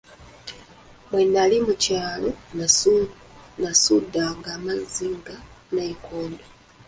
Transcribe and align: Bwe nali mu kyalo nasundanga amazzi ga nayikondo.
Bwe 1.09 1.21
nali 1.31 1.57
mu 1.65 1.73
kyalo 1.83 2.29
nasundanga 3.61 4.47
amazzi 4.57 5.07
ga 5.25 5.35
nayikondo. 5.73 6.43